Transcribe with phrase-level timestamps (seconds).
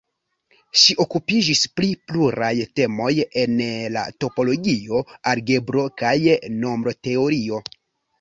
[0.83, 3.09] Ŝi okupiĝis pri pluraj temoj
[3.41, 3.61] en
[3.97, 6.15] la topologio, algebro kaj
[6.65, 7.61] nombroteorio.